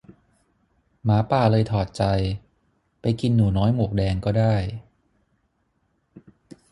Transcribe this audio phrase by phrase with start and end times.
[1.03, 2.03] หมาป่าเลยถอดใจ
[3.01, 4.55] ไปกินหนูน้อยหมวกแดงก็ได้